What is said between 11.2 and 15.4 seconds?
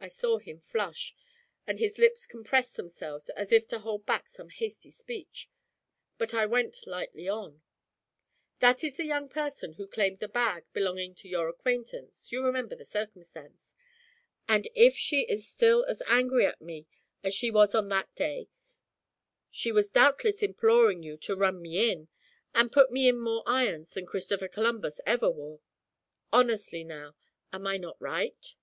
your acquaintance you remember the circumstance and if she